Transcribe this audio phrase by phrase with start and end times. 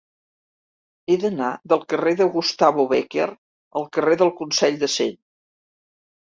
[1.11, 3.27] He d'anar del carrer de Gustavo Bécquer
[3.81, 5.15] al carrer del Consell de Cent.